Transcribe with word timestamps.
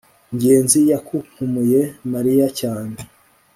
ngenzi 0.35 0.79
yakunkumuye 0.91 1.81
mariya 2.13 2.47
cyane 2.59 2.95